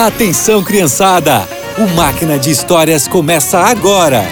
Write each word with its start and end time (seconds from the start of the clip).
Atenção, 0.00 0.62
criançada! 0.62 1.40
O 1.76 1.96
Máquina 1.96 2.38
de 2.38 2.52
Histórias 2.52 3.08
começa 3.08 3.58
agora! 3.58 4.22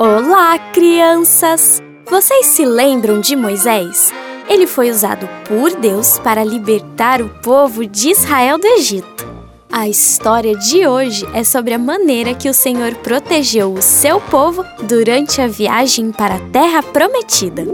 Olá, 0.00 0.58
crianças! 0.72 1.80
Vocês 2.10 2.46
se 2.46 2.64
lembram 2.64 3.20
de 3.20 3.36
Moisés? 3.36 4.12
Ele 4.48 4.66
foi 4.66 4.90
usado 4.90 5.28
por 5.46 5.76
Deus 5.76 6.18
para 6.18 6.42
libertar 6.42 7.22
o 7.22 7.28
povo 7.40 7.86
de 7.86 8.10
Israel 8.10 8.58
do 8.58 8.66
Egito. 8.66 9.28
A 9.70 9.88
história 9.88 10.56
de 10.56 10.88
hoje 10.88 11.24
é 11.34 11.44
sobre 11.44 11.74
a 11.74 11.78
maneira 11.78 12.34
que 12.34 12.48
o 12.48 12.54
Senhor 12.54 12.96
protegeu 12.96 13.72
o 13.72 13.80
seu 13.80 14.20
povo 14.20 14.64
durante 14.82 15.40
a 15.40 15.46
viagem 15.46 16.10
para 16.10 16.34
a 16.34 16.40
Terra 16.50 16.82
Prometida. 16.82 17.64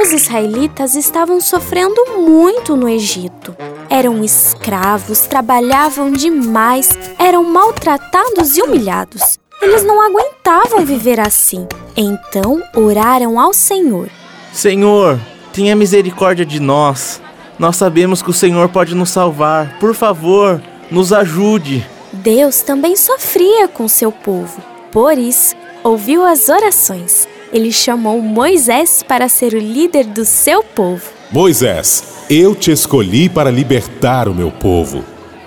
Os 0.00 0.12
israelitas 0.12 0.94
estavam 0.94 1.40
sofrendo 1.40 2.18
muito 2.18 2.76
no 2.76 2.88
Egito. 2.88 3.56
Eram 3.88 4.22
escravos, 4.22 5.20
trabalhavam 5.20 6.10
demais, 6.10 6.90
eram 7.18 7.42
maltratados 7.44 8.56
e 8.56 8.62
humilhados. 8.62 9.38
Eles 9.62 9.82
não 9.84 10.00
aguentavam 10.00 10.84
viver 10.84 11.18
assim. 11.18 11.66
Então 11.96 12.62
oraram 12.74 13.40
ao 13.40 13.54
Senhor. 13.54 14.08
Senhor, 14.52 15.18
tenha 15.52 15.74
misericórdia 15.74 16.44
de 16.44 16.60
nós. 16.60 17.20
Nós 17.58 17.76
sabemos 17.76 18.20
que 18.20 18.30
o 18.30 18.34
Senhor 18.34 18.68
pode 18.68 18.94
nos 18.94 19.10
salvar. 19.10 19.78
Por 19.78 19.94
favor, 19.94 20.60
nos 20.90 21.12
ajude. 21.12 21.86
Deus 22.12 22.60
também 22.60 22.96
sofria 22.96 23.66
com 23.66 23.88
seu 23.88 24.12
povo. 24.12 24.60
Por 24.92 25.16
isso, 25.16 25.56
ouviu 25.82 26.24
as 26.24 26.48
orações. 26.48 27.26
Ele 27.56 27.72
chamou 27.72 28.20
Moisés 28.20 29.02
para 29.02 29.30
ser 29.30 29.54
o 29.54 29.58
líder 29.58 30.04
do 30.04 30.26
seu 30.26 30.62
povo. 30.62 31.10
Moisés, 31.32 32.26
eu 32.28 32.54
te 32.54 32.70
escolhi 32.70 33.30
para 33.30 33.50
libertar 33.50 34.28
o 34.28 34.34
meu 34.34 34.50
povo. 34.50 35.02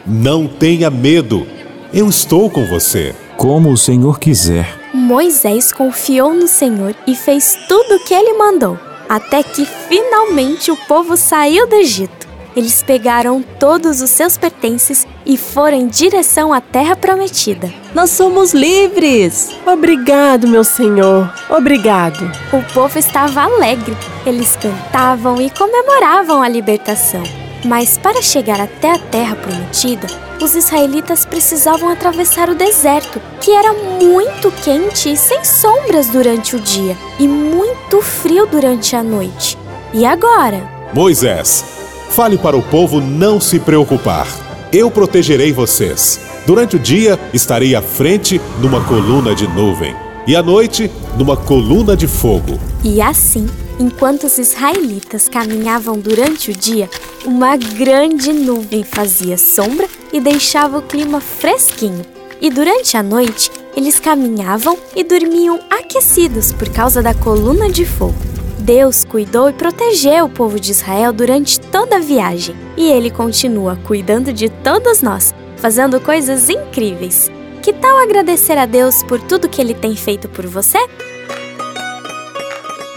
Não 0.07 0.47
tenha 0.47 0.89
medo. 0.89 1.45
Eu 1.93 2.09
estou 2.09 2.49
com 2.49 2.65
você. 2.65 3.13
Como 3.37 3.69
o 3.69 3.77
Senhor 3.77 4.19
quiser. 4.19 4.89
Moisés 4.91 5.71
confiou 5.71 6.33
no 6.33 6.47
Senhor 6.47 6.95
e 7.05 7.13
fez 7.13 7.55
tudo 7.67 7.97
o 7.97 8.03
que 8.03 8.15
ele 8.15 8.33
mandou, 8.33 8.79
até 9.07 9.43
que 9.43 9.63
finalmente 9.87 10.71
o 10.71 10.77
povo 10.87 11.15
saiu 11.15 11.67
do 11.67 11.75
Egito. 11.75 12.27
Eles 12.59 12.83
pegaram 12.83 13.41
todos 13.57 14.01
os 14.01 14.09
seus 14.09 14.37
pertences 14.37 15.07
e 15.25 15.37
foram 15.37 15.77
em 15.77 15.87
direção 15.87 16.51
à 16.51 16.59
terra 16.59 16.93
prometida. 16.93 17.73
Nós 17.95 18.09
somos 18.09 18.53
livres! 18.53 19.51
Obrigado, 19.65 20.45
meu 20.45 20.65
Senhor. 20.65 21.33
Obrigado. 21.49 22.29
O 22.51 22.61
povo 22.73 22.99
estava 22.99 23.43
alegre. 23.43 23.95
Eles 24.25 24.57
cantavam 24.57 25.41
e 25.41 25.49
comemoravam 25.49 26.41
a 26.41 26.49
libertação. 26.49 27.23
Mas 27.63 27.97
para 27.97 28.21
chegar 28.21 28.59
até 28.59 28.91
a 28.91 28.99
terra 28.99 29.37
prometida, 29.37 30.07
os 30.41 30.53
israelitas 30.53 31.25
precisavam 31.25 31.87
atravessar 31.87 32.49
o 32.49 32.55
deserto, 32.55 33.21
que 33.39 33.51
era 33.51 33.71
muito 33.71 34.51
quente 34.65 35.13
e 35.13 35.15
sem 35.15 35.45
sombras 35.45 36.09
durante 36.09 36.57
o 36.57 36.59
dia, 36.59 36.97
e 37.17 37.25
muito 37.25 38.01
frio 38.01 38.45
durante 38.45 38.97
a 38.97 39.01
noite. 39.01 39.57
E 39.93 40.05
agora? 40.05 40.61
Moisés, 40.93 41.78
fale 42.09 42.37
para 42.37 42.57
o 42.57 42.61
povo 42.61 42.99
não 42.99 43.39
se 43.39 43.59
preocupar. 43.59 44.27
Eu 44.71 44.91
protegerei 44.91 45.51
vocês. 45.51 46.19
Durante 46.45 46.75
o 46.75 46.79
dia 46.79 47.19
estarei 47.33 47.75
à 47.75 47.81
frente 47.81 48.41
numa 48.59 48.83
coluna 48.83 49.33
de 49.35 49.47
nuvem, 49.47 49.95
e 50.27 50.35
à 50.35 50.43
noite 50.43 50.91
numa 51.17 51.37
coluna 51.37 51.95
de 51.95 52.07
fogo. 52.07 52.59
E 52.83 53.01
assim, 53.01 53.47
enquanto 53.79 54.25
os 54.25 54.37
israelitas 54.37 55.27
caminhavam 55.27 55.97
durante 55.97 56.51
o 56.51 56.53
dia, 56.53 56.89
uma 57.25 57.55
grande 57.55 58.31
nuvem 58.31 58.83
fazia 58.83 59.37
sombra 59.37 59.87
e 60.11 60.19
deixava 60.19 60.77
o 60.77 60.81
clima 60.81 61.19
fresquinho. 61.19 62.05
E 62.41 62.49
durante 62.49 62.95
a 62.95 63.03
noite, 63.03 63.51
eles 63.75 63.99
caminhavam 63.99 64.77
e 64.95 65.03
dormiam 65.03 65.59
aquecidos 65.69 66.53
por 66.53 66.69
causa 66.69 67.01
da 67.01 67.13
coluna 67.13 67.69
de 67.69 67.85
fogo. 67.85 68.28
Deus 68.69 69.03
cuidou 69.03 69.49
e 69.49 69.53
protegeu 69.53 70.25
o 70.25 70.29
povo 70.29 70.59
de 70.59 70.69
Israel 70.69 71.11
durante 71.11 71.59
toda 71.59 71.95
a 71.95 71.99
viagem, 71.99 72.55
e 72.77 72.91
ele 72.91 73.09
continua 73.09 73.75
cuidando 73.87 74.31
de 74.31 74.47
todos 74.47 75.01
nós, 75.01 75.33
fazendo 75.57 75.99
coisas 75.99 76.51
incríveis. 76.51 77.31
Que 77.63 77.73
tal 77.73 77.97
agradecer 77.97 78.59
a 78.59 78.67
Deus 78.67 79.01
por 79.01 79.19
tudo 79.19 79.49
que 79.49 79.59
ele 79.59 79.73
tem 79.73 79.95
feito 79.95 80.29
por 80.29 80.45
você? 80.45 80.77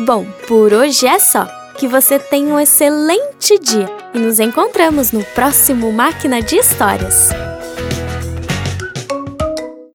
Bom, 0.01 0.27
por 0.47 0.75
hoje 0.75 1.07
é 1.07 1.19
só. 1.19 1.49
Que 1.79 1.89
você 1.89 2.19
tenha 2.19 2.53
um 2.53 2.61
excelente 2.61 3.59
dia 3.59 3.89
e 4.13 4.19
nos 4.19 4.39
encontramos 4.41 5.11
no 5.11 5.25
próximo 5.25 5.91
Máquina 5.91 6.43
de 6.43 6.57
Histórias. 6.57 7.31